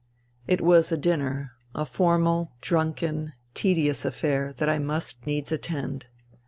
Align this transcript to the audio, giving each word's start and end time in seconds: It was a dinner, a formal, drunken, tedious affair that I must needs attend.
It 0.47 0.61
was 0.61 0.91
a 0.91 0.97
dinner, 0.97 1.51
a 1.75 1.85
formal, 1.85 2.53
drunken, 2.59 3.33
tedious 3.53 4.03
affair 4.03 4.51
that 4.57 4.67
I 4.67 4.79
must 4.79 5.27
needs 5.27 5.51
attend. 5.51 6.07